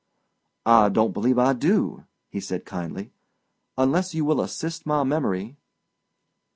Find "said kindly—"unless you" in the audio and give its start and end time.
2.39-4.25